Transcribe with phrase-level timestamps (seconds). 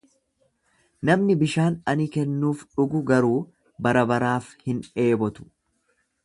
[1.09, 3.37] Namni bishaan ani kennuuf dhugu garuu
[3.89, 5.47] barabaraaf hin dheebotu.